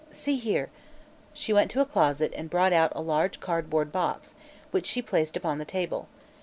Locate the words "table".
5.63-6.07